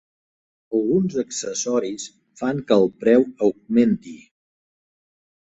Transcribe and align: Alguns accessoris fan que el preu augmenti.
Alguns 0.77 1.17
accessoris 1.23 2.07
fan 2.41 2.63
que 2.73 2.79
el 2.85 2.89
preu 3.05 3.27
augmenti. 3.49 4.17